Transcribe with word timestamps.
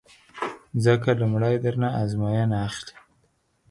ځکه 0.85 1.09
لومړی 1.21 1.55
در 1.63 1.75
نه 1.81 1.89
ازموینه 2.01 2.57
اخلي 2.67 2.95